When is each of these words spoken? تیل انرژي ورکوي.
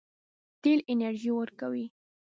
تیل 0.61 0.79
انرژي 0.91 1.31
ورکوي. 1.35 1.85